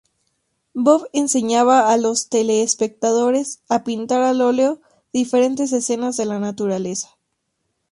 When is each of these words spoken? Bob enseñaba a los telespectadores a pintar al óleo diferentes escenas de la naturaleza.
Bob 0.73 1.03
enseñaba 1.13 1.91
a 1.93 1.97
los 1.97 2.27
telespectadores 2.27 3.61
a 3.69 3.83
pintar 3.83 4.23
al 4.23 4.41
óleo 4.41 4.81
diferentes 5.13 5.73
escenas 5.73 6.17
de 6.17 6.25
la 6.25 6.39
naturaleza. 6.39 7.09